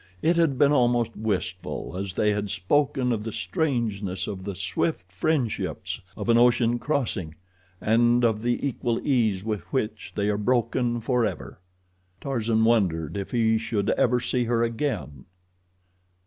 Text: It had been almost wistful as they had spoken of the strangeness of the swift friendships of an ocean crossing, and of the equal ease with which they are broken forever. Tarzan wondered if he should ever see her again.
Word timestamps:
It 0.23 0.35
had 0.35 0.57
been 0.57 0.71
almost 0.71 1.15
wistful 1.15 1.95
as 1.95 2.15
they 2.15 2.31
had 2.31 2.49
spoken 2.49 3.11
of 3.11 3.23
the 3.23 3.31
strangeness 3.31 4.25
of 4.25 4.45
the 4.45 4.55
swift 4.55 5.11
friendships 5.11 6.01
of 6.17 6.27
an 6.27 6.39
ocean 6.39 6.79
crossing, 6.79 7.35
and 7.79 8.25
of 8.25 8.41
the 8.41 8.67
equal 8.67 8.99
ease 9.07 9.43
with 9.43 9.61
which 9.71 10.13
they 10.15 10.27
are 10.27 10.39
broken 10.39 11.01
forever. 11.01 11.59
Tarzan 12.19 12.63
wondered 12.65 13.15
if 13.15 13.29
he 13.29 13.59
should 13.59 13.91
ever 13.91 14.19
see 14.19 14.45
her 14.45 14.63
again. 14.63 15.25